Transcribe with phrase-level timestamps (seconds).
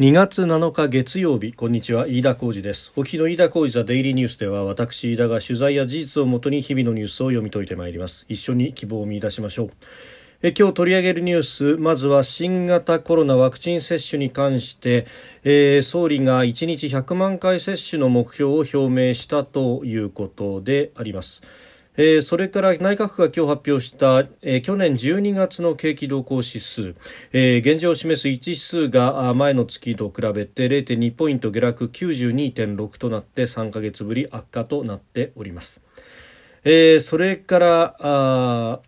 [0.00, 2.90] 2月7日月曜日こんにちは飯田浩二です。
[2.96, 8.24] おの飯田浩二ザデイリーニュースでは私飯田が取材や事実をもとに日々のニュースを読み解いてまいります。
[8.30, 9.70] 一緒に希望を見出しましょう。
[10.42, 15.06] え今日取り上げるニュースまずは新型コロナワクチン接種に関して、
[15.44, 21.42] えー、総理が1日100万回接種の目標を表明したということであります。
[21.96, 26.94] えー、それから内閣府が今日発表した、えー、去年12月の景気動向指数、
[27.32, 35.82] えー、現状を示す1指数が前の月と比べて0.2ポイント下落92.6となって3か月ぶり悪化となっております。
[36.64, 38.80] えー、それからあ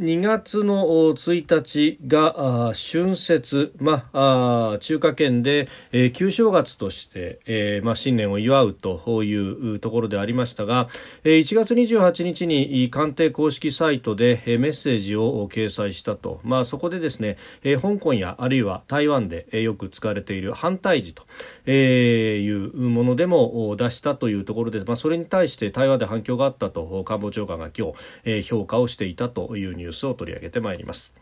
[0.00, 10.88] 2月の1日が春節、まあ、中華圏で、えー、旧正月として、えーまあ、新年を祝うというところでありましたが、
[11.22, 21.22] えー、1月28日に官邸公式サイトで、えー、メッセージを掲載したと、まあ、そこでですね、えー、香港やあるいは台湾で、えー、よく使われている反対時と、
[21.70, 31.14] いうものでも出したというところで、まあ、それに対して台湾で反響があったと官房長官が今日、えー、評価をしていたというニュースニュースを取り上げてまいります。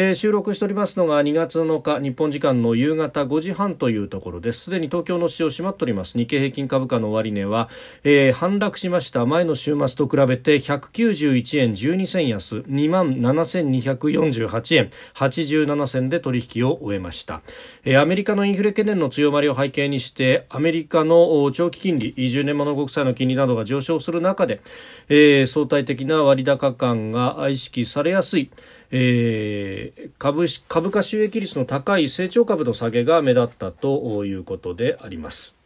[0.00, 4.60] えー、収録しておりますのが2月7日日本時間の夕方5時半というところです。
[4.60, 6.16] すでに東京の市場閉まっております。
[6.16, 7.68] 日経平均株価の終値は、
[8.04, 9.26] えー、反落しました。
[9.26, 12.58] 前の週末と比べて191円12銭安。
[12.58, 14.90] 2万7248円。
[15.14, 17.42] 87銭で取引を終えました、
[17.84, 24.60] えー、アメリカのインフレ懸念の強まりを背景にしてアメリカの長期金利10年物国債の金利などが上昇する中で、
[25.08, 28.50] えー、相対的な割高感が意識されやすい。
[28.90, 35.57] えー、株株価収益率の高い成長株の下げが目立ったということであります。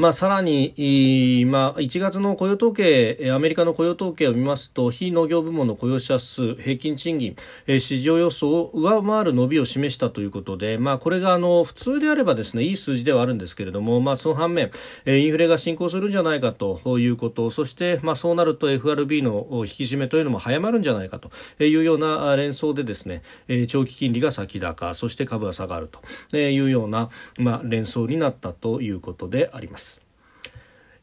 [0.00, 7.36] まあ、さらに、まあ、1月の雇用統計、アメリカの雇用統計を見ますと、非農業部門の雇用者数、平均賃金、
[7.78, 14.70] 市場予想を上回る伸びを示したということで、まあ、これがあの普通であればですね、いい数字ではあるんですけれども、まあ、その反面、
[15.04, 21.30] インフレが進行するんじゃないかということ、そして、まあ、そうなると FRB の引き締めというのも早まるんじゃないかと
[21.62, 23.20] いうような連想でですね、
[23.68, 25.90] 長期金利が先高、そして株が下がる
[26.30, 29.89] というような、まあ、連想になったということであります。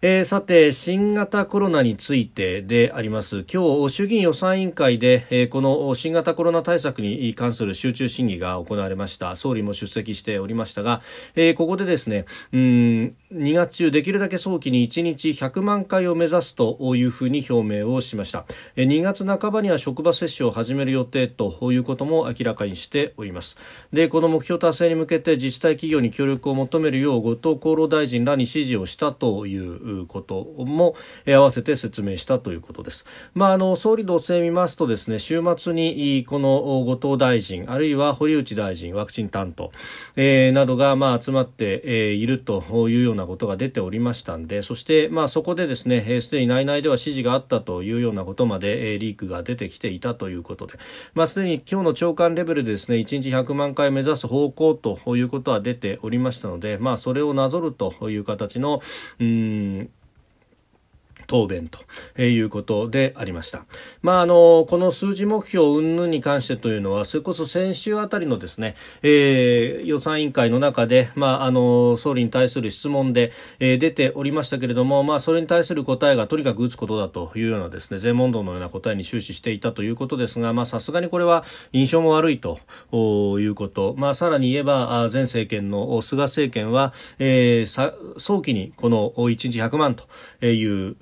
[0.04, 3.46] えー、さて新型コロナについてであります。
[3.52, 9.36] 今日衆議院予算委員会で、えー、この新型コロナ対策に関する集中審議が行われました。
[9.36, 11.02] 総理も出席しておりましたが、
[11.36, 23.58] えー、ここでですねうん2月中できるだけ早期に1日100万回を目指すというふうに表明をしました、えー、2月半ばには職場接種を始める予定ということも明らかにしております。
[23.92, 30.96] でこの目標達成に向けて自治体企業に協力を求めるよう後藤厚労大臣らに指示をしたということも
[31.28, 33.06] 合わせて説明したということです。
[33.34, 39.72] まあ、あの総理の声見ますとですね週末にこの後藤大臣あるいは堀内大臣ワクチン担当、
[40.16, 50.74] えー、などがまあ集まって、え、いるというようなことが出ておりましたんでそしてまあそこでですねすでに内々では指示があったというようなことまで、え、リークが出てきていたということで
[51.14, 58.82] まあすでに今日の長官レベルでですね1日100万回目指す方向ということは出ておりましたのでまあそれをなぞるという形の
[59.20, 59.77] うん
[61.28, 63.66] 答弁ということでありました。
[64.02, 82.60] まあ、あの、この数字目標云々に関してというのは、それこそ先週あたりのですね、えー、予算委員会の中で、まあ、あの、総理に対する質問で、えー、出ておりましたけれども、まあ、それに対する答えがとにかく打つことだというようなですね、全問答のような答えに終始していたということですが、まあ、さすがにこれは印象も悪いと
[83.40, 83.96] いうこと。
[83.98, 90.08] まあ、さらに言えば、前政権の菅政権は、えー、早期にこの1日100万と
[90.46, 90.96] いう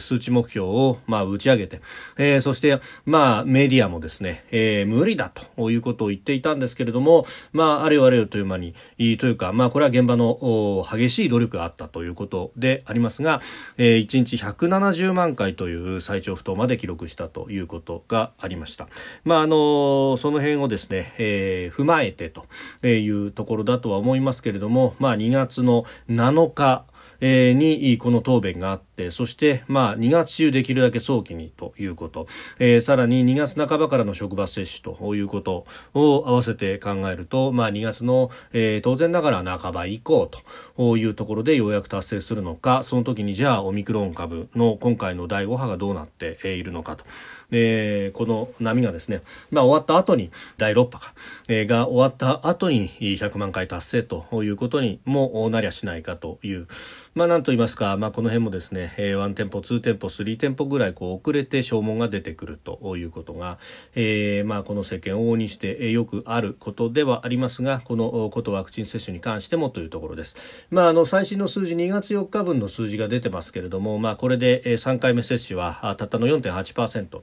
[0.00, 1.80] 数値目標を、まあ、打ち上げて、
[2.16, 8.74] えー、そして、まあ、メディアもですね、えー、無理だということを言っていたんですけれども、まあ、あれよあれよという間に、
[9.18, 13.40] というか、まあ、これは現場の激しい努力があったということでありますが、
[13.76, 18.88] えー、1日170万回という最長不当まで記録したということがありました。
[19.24, 22.46] まあ、あの、その辺をですね、えー、踏まえてと
[22.86, 26.84] いうところだとは思いますけれども、まあ、2月の7日、
[27.22, 32.26] えにこの答弁があってそして、まあ、2月中できるだけ早期にということ、
[32.58, 35.64] え、さらに2月半ばからの職場接種ということ
[35.94, 40.28] を合わせて考えると、まあ、2月の、え、当然ながら半ば以降
[40.76, 47.04] というところでようやく達成するのかその時にじゃあオミクロン株の今回の第5波がどうなっているのかと。
[47.52, 51.14] えー、この波がですね、まあ、終わった後に第6波か、
[51.48, 56.66] えー、が終わった後に100万回達成ということにもなりゃしないかという、
[57.14, 63.58] まあ、なんと言いますか、まあ、この辺もですね、えー、1店舗、2店舗、3店舗ぐらいこう遅れて消耗が出てくるということが、
[63.94, 70.36] えー、まあ、この政権を往々にしてよくあることではありますが、このことワクチン接種に関してもというところです。
[70.70, 77.22] まあ、あの最新の数字2月4日分の数字が出てますけれども、まあ、これで3回目接種はたったの4.8%と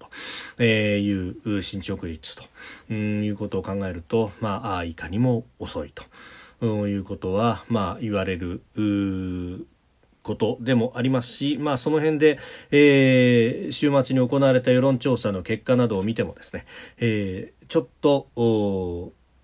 [0.60, 2.44] えいう進捗率と
[2.90, 6.04] うんいうことを考えると、まあ、いかにも遅いと
[6.62, 8.62] うんいうことは、まあ、言われる
[10.24, 12.40] ことでもありますし、まあ、その辺で、
[12.72, 16.66] えー、週末に行われた世論調査の結果などを見てもですね、
[16.98, 18.28] えー、ちょっと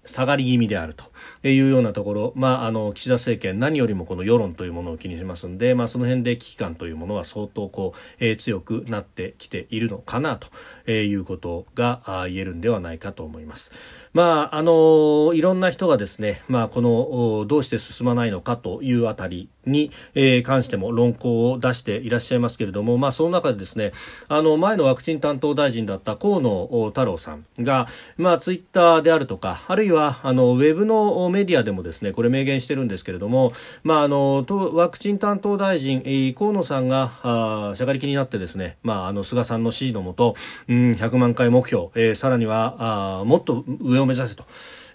[0.06, 1.06] 下がり気味であると。
[1.44, 13.72] いうようなところ、まあ、あの岸田政権何よりもこの世論というものを気にしますんで、まあ、その辺で危機感というものは相当こう、えー、強くなってきているのかなということが言えるんではないかと思います。
[14.16, 23.92] まあ、あのいろんな人がですね、まあ、このどうして進まないのかというあたりに、えー、関しても論考を出していらっしゃいますけれども、まあ、その中でですね
[24.30, 33.52] あの前のワクチン担当大臣だった河野太郎さんが、まあ、ツイッターであるとかあるいはあのウェブのメディアでもですねこれ明言してるんですけれども、
[33.84, 40.36] まあ、あのワクチン担当大臣、河野さんがあしゃがり気になってですね、まあ、あの菅さんの指示のもと、
[40.68, 44.46] うん、100万回目標、えー、さらにはあもっと上を目指せと。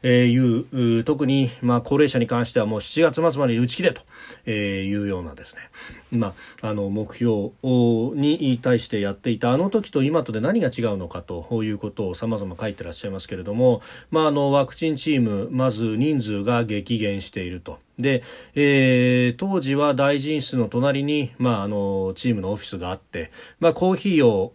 [0.02, 4.02] え、いう特に、まあ、高齢者に関してはもう7月末までに打ち切れと、
[4.50, 5.61] いうようなですね、
[6.11, 17.79] まあ、あの目標に対してやっていたあの時と今とで何が違うのかということをさまざま書いてらっしゃいますけれども、まあ、あのワクチンチームまず人数が激減していると。
[17.99, 18.23] で、
[18.55, 24.53] えー、当時は大臣室の隣に、まあ、あのチームのオフィスがあって、まあ、コーヒーを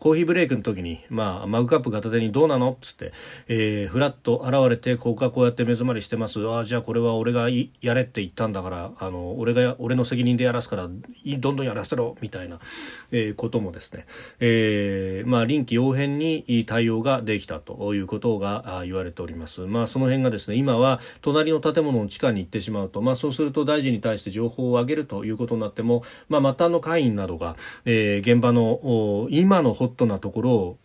[0.00, 2.72] コーヒーブレイクの時に、まあ、マグカップ片手にどうなの？
[2.72, 3.12] っつって、
[3.46, 6.44] えー、フラッと現れてこうかこうやって目詰まりしてます。
[6.48, 12.58] ああじゃあこれは俺がやれって言ったんだからあの俺が俺の責任でやらすからどんどんやらせろみたいな、
[13.12, 14.06] えー、こともですね、
[14.40, 19.60] えーまあ、臨機応変に対応ができたということが言われております。
[19.60, 30.78] まあ、その辺がですね今は隣の建物の地下にってしまうと、まあ、そうすると大臣に対して情報を上げるということになっても、まあ、末端の会員などが、えー、現場の今のホットなところを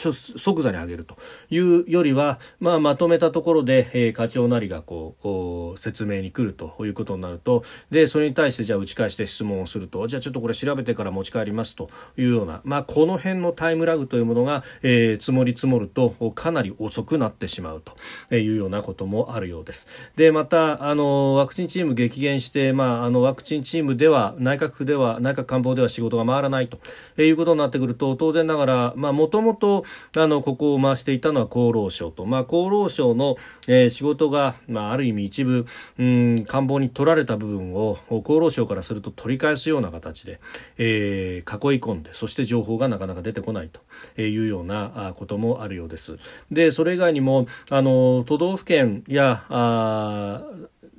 [0.00, 1.16] 即座に上げると
[1.50, 17.82] いうよりは、まあ、まとめたところで、えー、課長なりがこう説明に来るということになるとでそれに対してじゃあ打ち返して質問をするとじゃあちょっとこれ調べてから持ち帰りますというような、まあ、この辺のタイムラグというものが、えー、積もり積もるとかなり遅くなってしまう
[18.28, 19.86] というようなこともあるようです。
[20.16, 26.78] でまたあのワクチンチーム激減して、まあ、あのワクチンチームでは内閣府では内閣官房では仕事が回らないと
[27.22, 29.84] いうことになってくると当然ながらもともと
[30.16, 33.36] あのここを回していたのは厚労省と、まあ、厚労省の、
[33.68, 35.66] えー、仕事が、まあ、ある意味一部
[35.98, 40.40] うん官房に取られた部分を厚労省からすると取り返すような形で、
[40.78, 43.70] えー、囲い込んでそして情報がなかなか出てこない
[44.16, 46.18] というようなこともあるようです。
[46.50, 50.42] でそれ以外にもあの都道府県やあ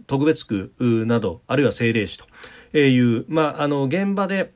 [0.08, 4.54] 特別区などあるいは政令市という、まあ、あの現場で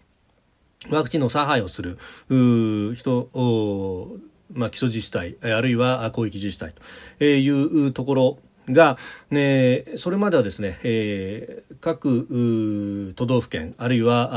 [0.89, 1.97] ワクチンの差配をする
[2.93, 4.19] 人
[4.53, 6.73] まあ、基礎自治体あるいは広域自治体
[7.17, 8.37] というところ
[8.69, 8.97] が、
[9.29, 14.29] ね、それまではですね、えー、各都道府県あるいは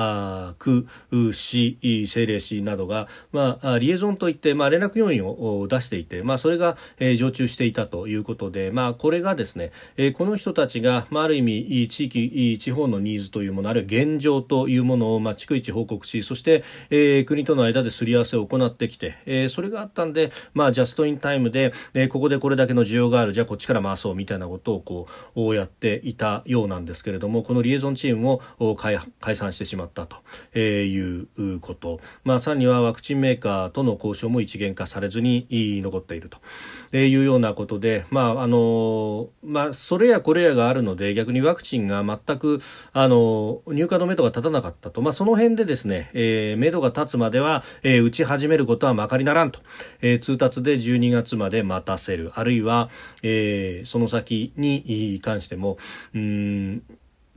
[0.51, 0.87] あ区
[1.33, 28.99] 市政令市などが、まあ、リエゾンといって、まあ、連絡要員を出していて、まあ、それが、えー、常駐していたということで、まあ、これがですね、えー、この人たちが、まあ、ある意味地域地方のニーズというものあるいは現状というものを、まあ、逐一報告しそして、えー、国との間ですり合わせを行ってきて、えー、それがあったんで、まあ、ジャストインタイムで、えー、ここでこれだけの需要があるじゃあこっちから回そうみたいなことをこうやっていたようなんですけれどもこのリエゾンチームを解
[29.35, 35.47] 散してしまったということ、まあ、さらにはワクチンメーカーとの交渉も一元化されずに
[35.83, 42.61] 残っているというようなことで、まああのまあ、それやこれやがあるので逆にワクチンが全く
[42.93, 49.61] あの入荷のめどが立たなかったと、まあ、その辺でですね、えー、めどが立つまでは、えー、打ち始めることはまかりならんと、
[50.01, 52.33] えー、通達で12月まで待たせる。
[52.35, 52.89] あるいは、
[53.23, 55.79] えー、その先に関しても
[56.15, 56.83] うん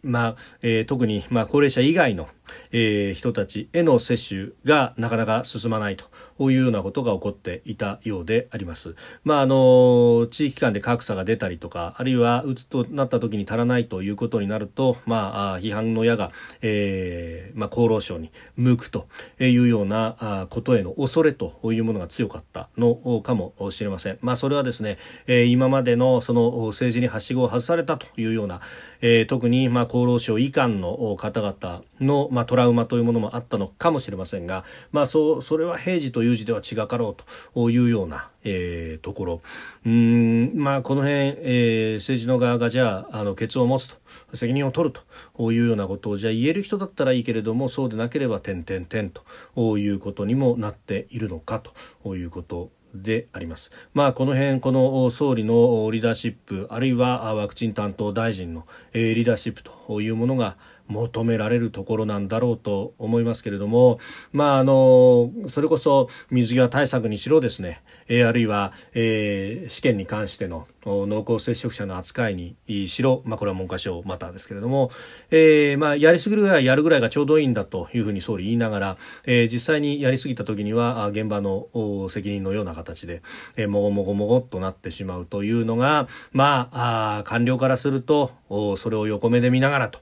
[0.04, 2.28] まあ、えー、特に、まあ、高齢者以外の、
[2.72, 6.05] えー、人たちへの接種がなかなか進まないと
[6.51, 8.96] いうようなことが起こっていたようであります。
[9.24, 16.31] まあ、あの地域間で格差が出たりとかあるいはうつとなった時に足らないということになると、まあ、批判の矢が、
[16.62, 19.08] えーまあ、厚労省に向くと
[19.39, 24.17] いうようなことへの恐れというものが強かったのかもしれません。
[24.22, 28.62] まあ、それはですね、えー、今までのその政治にはしごを外されたというような、
[29.01, 39.42] えー、特にまあ厚労省以下の方々のまあトラウマというものもあったのかもしれませんが、まあ、そうそれは平時という字では違かろうというような、えー、ところ
[39.86, 43.96] うんまあこの辺、えー、政治の側がじゃああのケツを持つと
[44.34, 45.00] 責任を取る
[45.36, 51.62] というようなことをじゃあ言える人だったらいいけれどもそうでなければ点々点ということにもなっているのか
[52.04, 53.72] ということであります。
[53.94, 60.58] まあ、この辺、この総理のリーダーシップ、あるいはワクチン担当大臣のリーダーシップというものが、
[60.92, 64.00] 求められるところなんだろうと思いますけれども、
[64.32, 74.90] まあ、あのそれこそ水際対策にしろですね、えー、あるいは、えー、試験に関しての濃厚接触者の扱いにしろ、まあ、これは文科省またですけれども、
[75.30, 81.68] えーまあ、やりすぎるぐらいやるぐらいがちょうどいいんだというふうに総理言いながら、えー、実際にやりすぎた時には現場の
[82.10, 83.22] 責任のような形で、
[83.58, 88.32] えー、もごもごもごっとなってしまうというのが、まあ、あ官僚からすると
[88.78, 90.00] それを横目で見ながらと。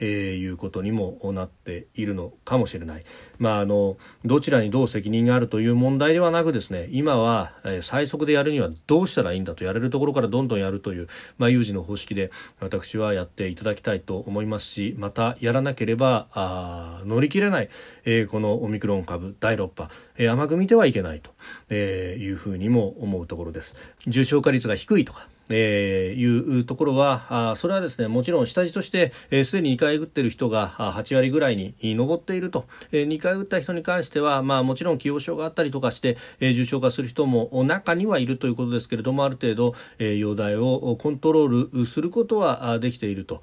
[0.00, 3.04] えー、いうことにもなっているのかもしれない、
[3.38, 12.30] まあ、あのどちらにどう責任があるという問題ではなくですね今は、えー、最速でやるにはどうしたらいいんだとやれるところからどんどんやるという、まあ、有事の方式で
[12.60, 17.68] 私はやっていただきたいと思いますしまたやらなければあ乗り切れない、
[18.04, 21.30] えー、このオミクロン株第6波、えー、甘く見てはいけないと、
[21.68, 23.74] えー、いうふうにも思うところです。
[24.06, 29.12] 重症化率が低いとかえー、いうところはあそれはですねもちろん下地として
[29.44, 43.42] すで、に2回打ってる人が8割ぐらいに上っていると、えー、2回打った人に関しては、まあ、もちろん既往症があったりとかして、えー、重症化する人も中にはいるということですけれどもある程度、えー、容体をコントロールすることはできていると。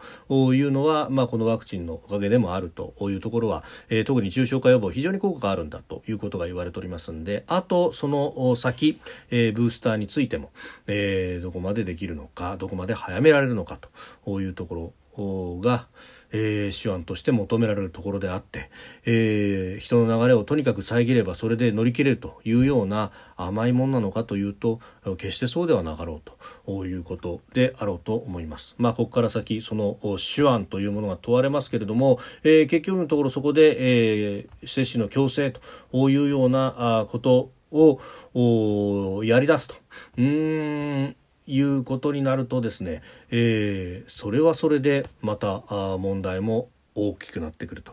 [0.57, 8.99] いうのは、まあ、このワクチンのおかげでもあるというところは、えー、特に重症化予防非常に効果があるんだということが言われておりますのであとその先、
[9.31, 10.51] えー、ブースターについても、
[10.87, 13.79] えー、どこまででききるのかどこまで早められるのか
[14.23, 14.93] というところ
[15.59, 15.87] が、
[16.31, 18.69] えー、手腕として求められるところであって、
[19.05, 24.79] えー、人の流れをとにかく遮ればそれで乗り切れるというような甘いもんなのかというと
[25.17, 26.31] 決してそうではなかろう
[26.65, 28.75] ということであろうと思います。
[28.77, 39.75] まあ、ここから先その手腕というものが問われますけれども、えー、結局のところそこで、えー、接種の強制というようなことをやり出すと。
[40.17, 41.15] うん
[41.47, 43.01] いうことになるとですね、
[43.31, 45.63] えー、それはそれでまた
[45.97, 47.83] 問題も大きくなってくる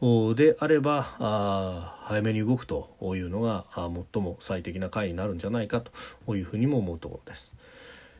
[0.00, 5.82] とであればあ早めに動くというのが最も最適な回になるんじゃないか
[6.26, 7.54] というふうにも思うところです。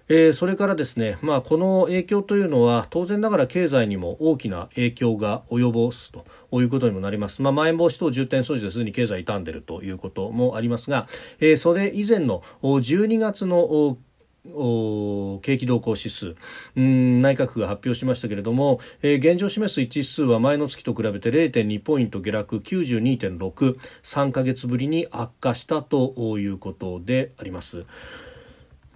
[0.09, 6.27] えー、それからですね、まあ、この影響というのは当然ながら経済にも大きな影響が及ぼすと
[6.61, 7.41] いうことにもなります。
[7.41, 11.09] まあ、まん延防止等重点措置ですでに経済傷んでいるということもありますが、
[11.41, 13.97] えー、それ以前の12月の
[14.45, 16.35] 景気動向指数
[16.77, 27.85] うん内閣府が発表しましたけれども、えー、現状示す一指数は前の月と比べて0.2ポイント下落92.63か月ぶりに悪化したということであります。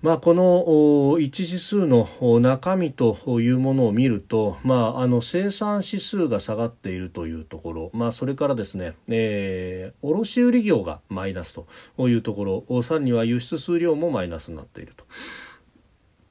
[0.03, 2.09] まあ、この一指数の
[2.41, 11.55] 中身というものを見ると、まあ、あの生産指数が下がっているというところ、まあ、それからですね、えー、卸売業がマイナス
[11.97, 15.05] というところさらには輸出数量もマイナスになっていると。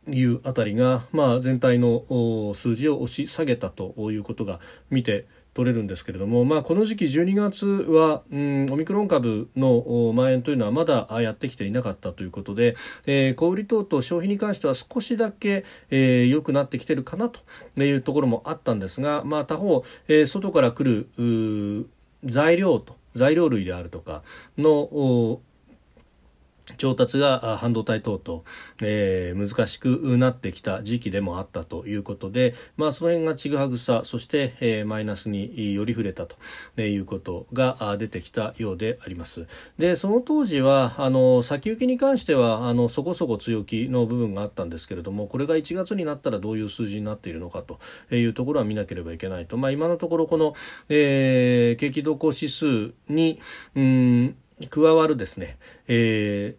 [0.08, 4.60] いうあたりが、まあ、全体の数字を押し下げたということが
[4.92, 17.40] 見て取れるんですけれども、まあ、この時期12月は、うん、オミクロン株の蔓延というのはまだやってきていなかったということで、えー、小売等と消費に関しては少しだけ、えー、良くなってきているかなと
[17.82, 21.88] いうところもあったんですが、まあ、他方、えー、外から来る
[22.26, 24.24] 材料と材料類であるとか
[24.58, 25.40] の
[26.78, 28.42] 調達が半導体等々、
[28.82, 39.46] えー、難しくなってきた時期でもあったということで、まあ、その辺がちぐはぐさそして、えー、マイナスにより触れたということが出てきたようであります。
[39.78, 47.80] でその当時はあの先行きに関してはあのそこそこ強気の部分があったんですけれどもこれが1月になったらどういう数字になっているのかと
[48.16, 50.56] いうところは見なければいけないと、まあ、今のところこの、
[50.90, 53.40] えー、景気動向指数に
[53.76, 54.36] うん
[54.70, 55.58] 加わるですね、
[55.88, 56.56] え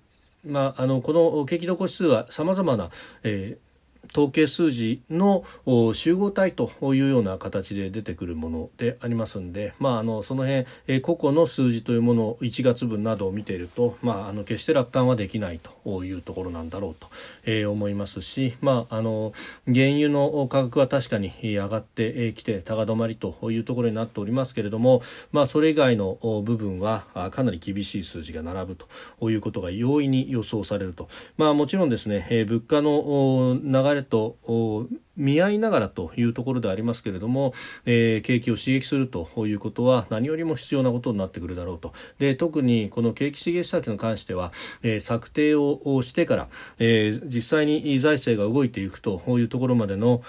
[0.46, 2.90] ーまあ、あのこの景気動個数はさまざまな、
[3.22, 3.66] えー
[4.12, 5.44] 統計数字の
[5.92, 15.70] 集合体というような形で出てくるものでありますんで、まあ、あのその辺、え個々の数字というものを1月分などを見ていると、まあ、あの決して楽観はできないと。
[16.04, 17.08] いうところなんだろうと、
[17.44, 19.32] えー、思いますし、まあ、あの
[19.66, 25.02] 原油の価格は確かに上がってきて高止まりというところになっておりますけれども、
[25.32, 28.76] まあ、それ以外の部分はかなり厳しい数字が並ぶ
[29.20, 34.36] ということが容易に予想されると、まあ、もちろんですね、えー、物価の流れと
[35.16, 37.54] 見合いながらというところでありますけれども、
[37.84, 41.92] えー、景気を刺激するということは何よりも必要なことになってくるだろうと。
[42.18, 50.22] で特にこの景気刺激策に関しては、えー、策定をしてから、えー、実際に財政が動いていくというところまでの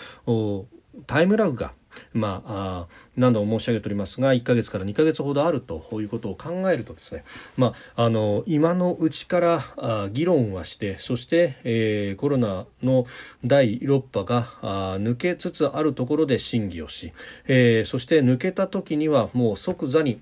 [1.06, 1.74] タイムラグが
[2.13, 7.24] まあ、何度も申し上げておりますが1ヶ月から2ヶ月ほどあるということを考えるとですね、
[7.56, 13.06] まあ、あの今のうちからあ議論はしてそして、えー、コロナの
[13.46, 17.13] 第6波があ抜けつつあるところで審議をし、
[17.48, 20.22] えー、そして抜けた時にはもう即座に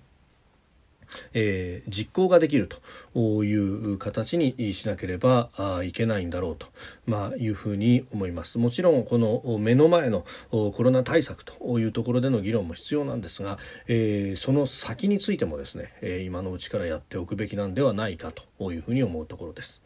[1.34, 2.70] えー、実行ができる
[3.14, 5.50] という形にしなければ
[5.84, 6.68] いけないんだろうと、
[7.06, 13.58] まあ、いうふうに思いますもちろんこの目の前のコロナ対策というところでの議論も必要なんですが、
[13.88, 19.82] えー、その先についてもですね今のうちからやっておくべきなんではないかというふうに思うところです。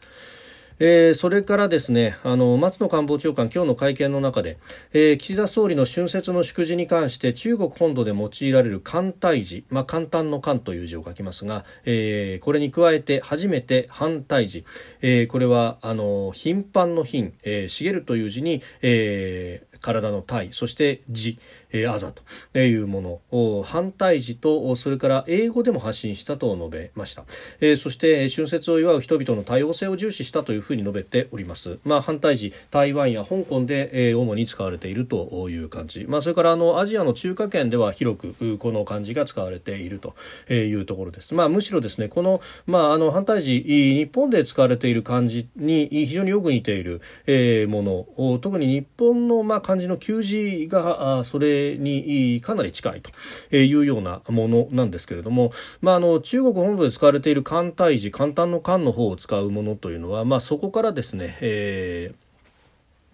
[0.82, 4.58] えー、それからですねあの松野官房長官今日の会見の中で、
[4.94, 14.64] えー、岸田総理の春節の祝辞に関して中国本土で用いられる簡体字、まあ、簡単の簡という字を書きますが、えー、これに加えて初めて反対字、
[15.02, 21.38] えー、これはあの頻繁の品、えー、茂るという字に、えー、体の体そして字、
[21.72, 27.24] えー、あざというもの反対字とそれから英語でも発信したと述べました、
[27.60, 40.14] えー、そして春節を祝う人々の多様性を重視したというふうに述べております、まあ、反対字台湾や香港で、えー、主に使われているという感じ、まあ、それからあのアジアの中華圏では広くこの漢字が使われていると
[40.52, 62.29] いうところです、まあ、むしろですねこの,、まあ、あの反対字日本で使われている漢字に非常によく似ている、えー、もの特に日本の、まあ、漢字の給仕がそれにかなり近いというようなものなんですけれども、まあ、あの中国本土で使われている簡体字簡単の簡の方を使うものというのは、まあ、そこからですね、えー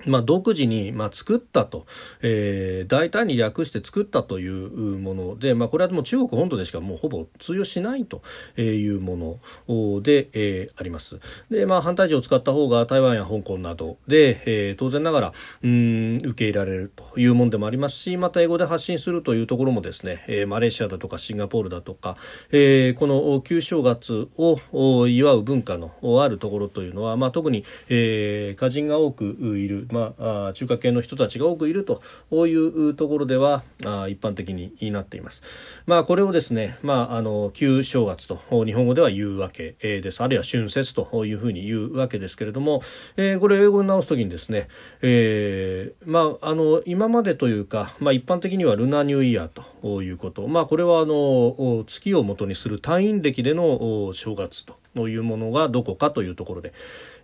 [0.05, 1.87] まあ、独自に、まあ、作ったと、
[2.23, 8.23] えー、大胆に略して作ったというもので、まあ、これはもう中国本土でしかもうほぼ通用しないと
[8.61, 11.19] いうもので、えー、あります。
[11.51, 22.17] で、まあ、反対字を使った方が台湾や香港などで、えー、当然ながら、うん、受け入れられるというものでもありますし、また英語で発信するというところもですね、えー、マレーシアだとかシンガポールだとか、
[22.51, 25.93] えー、この旧正月を祝う文化の
[26.23, 29.25] あるところというのは、まあ、特に、えー、歌人が多く
[29.59, 32.03] いる、まあ、中華系の人たちが多くいると
[32.47, 35.43] いうところではあ一般的になっています。
[35.87, 40.23] まあ、これをですね、まあ、あの旧正月と日本語では言うわけです。
[40.23, 42.83] あるいは春節というふうに言うわけですけれども、
[43.17, 44.69] えー、これ英語に直すときにですね、
[45.03, 49.49] えー、まあ、あの今までというか、まあ、一般的にはルナニューイヤー
[49.83, 56.73] ということ、まあ、これはあの月をもとにする単位暦での正月とというものがどこかというところで、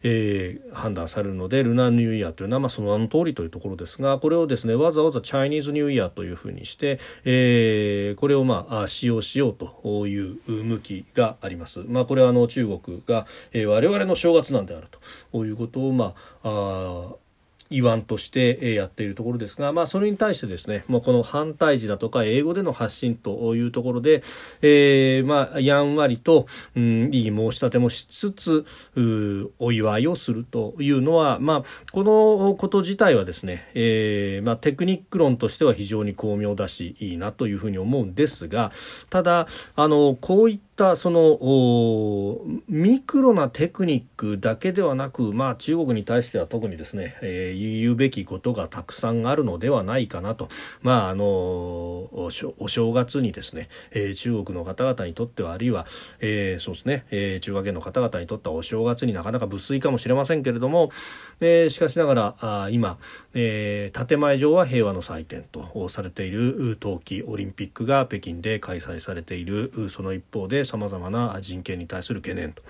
[0.02, 11.80] えー、判断されるのでルナニューイヤーというのは、まあ、その名の通りというところですがこれをですねわざわざチャイニーズニューイヤーというふうにして、えー、これを、まあ、使用しようという向きがあります。
[11.88, 14.88] まあ、これはあの中国が、えー、我々の正月なんである
[15.32, 17.21] ということを、まあ、あ
[17.72, 24.22] 言わんとしてやっているところですが、まあ、それに対してですね、もうこの反対字だとか英語での発信というところで、
[24.60, 28.64] えー、まあ、やんわりと、うん、いい申し立てもしつつ、
[29.58, 38.72] お祝いをするというのは、まあ、このこと自体はですね、えー、まあ、テクニック論としては非常に巧妙だし、いいなというふうに思うんですが、
[39.10, 50.48] ただ、あの、こういったったそのミクロなテクニックだけではなく、まあ、中国に対しては特にですね、えー、言うべきことがたくさんあるのではないかなと、
[50.80, 55.86] まあ、あのお正月にですね、えー、中国の方々にとってはあるいは、
[56.20, 60.90] えー、そうですね、えー、中華圏の方々にとってはお正月になかなか無粋かもしれませんけれども、
[61.40, 62.98] えー、しかしながらあ今、
[63.34, 72.62] えー、建前上は平和の祭典とされている冬季オリンピックが北京で開催されているその一方でさまざまな人権に対する懸念と、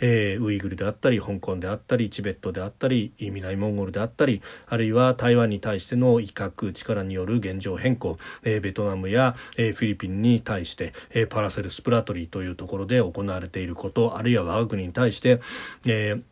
[0.00, 15.40] えー、ウイグルであったり香港であったりチベットであったり南モンゴルであったりあるいは台湾に対しての威嚇力による現状変更、えー、ベトナムや、えー、フィリピンに対して、えー、パラセルスプラトリーというところで行われていることあるいは我が国に対して、
[15.86, 16.22] えー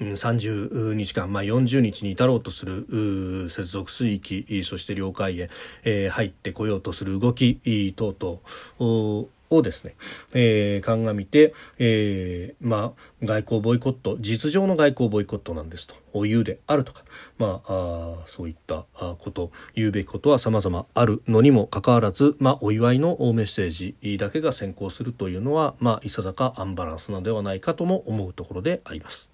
[0.00, 5.50] 30日間、まあ、40日に至ろうとする接続水域そして領海へ、
[5.84, 9.94] えー、入ってこようとする動き等々をですね、
[10.32, 17.04] えー、鑑みて、えー、まあ、外交ボイコット、実情の外交ボイコットなんですと、お言うであるとか、
[17.38, 18.86] まあ、あそういった
[19.18, 29.30] こと、言うべきことは様々あるのにもかかわらず、まあ、お祝いのメッセージだけが先行するというのは、まあ、いささかアンバランスなのではないかとも思うところであります。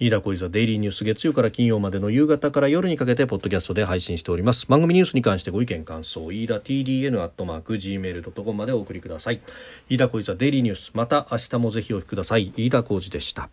[0.00, 4.66] 飯田小泉デイリーニュース月曜から金曜までの夕方から夜にかけてポッドキャストで配信しております。
[4.68, 9.40] 番組ニュースに関してご意見感想飯田 TDN アットマーク Gmail.com までお送りください。
[9.88, 10.92] 飯田小泉デイリーニュース。
[10.94, 12.52] また明日もぜひお聞きください。
[12.56, 13.50] 飯田浩二でした。